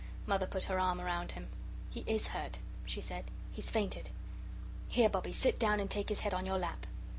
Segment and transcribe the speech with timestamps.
[0.25, 1.47] Mother put her arm round him.
[1.91, 2.57] "He IS hurt,"
[2.87, 4.09] she said; "he's fainted.
[4.89, 6.87] Here, Bobbie, sit down and take his head on your lap."